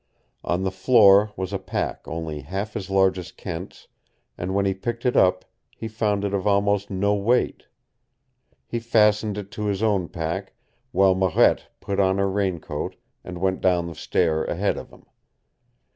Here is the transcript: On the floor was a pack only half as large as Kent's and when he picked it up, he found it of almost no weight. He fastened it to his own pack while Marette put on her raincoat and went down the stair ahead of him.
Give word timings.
On 0.43 0.63
the 0.63 0.71
floor 0.71 1.31
was 1.35 1.53
a 1.53 1.59
pack 1.59 2.07
only 2.07 2.39
half 2.41 2.75
as 2.75 2.89
large 2.89 3.19
as 3.19 3.31
Kent's 3.31 3.87
and 4.35 4.55
when 4.55 4.65
he 4.65 4.73
picked 4.73 5.05
it 5.05 5.15
up, 5.15 5.45
he 5.77 5.87
found 5.87 6.23
it 6.25 6.33
of 6.33 6.47
almost 6.47 6.89
no 6.89 7.13
weight. 7.13 7.67
He 8.65 8.79
fastened 8.79 9.37
it 9.37 9.51
to 9.51 9.67
his 9.67 9.83
own 9.83 10.07
pack 10.09 10.53
while 10.91 11.13
Marette 11.13 11.67
put 11.81 11.99
on 11.99 12.17
her 12.17 12.31
raincoat 12.31 12.95
and 13.23 13.37
went 13.37 13.61
down 13.61 13.85
the 13.85 13.93
stair 13.93 14.43
ahead 14.45 14.75
of 14.75 14.89
him. 14.91 15.05